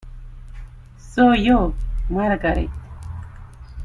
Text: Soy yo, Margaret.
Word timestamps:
Soy 0.97 1.43
yo, 1.43 1.75
Margaret. 2.09 2.71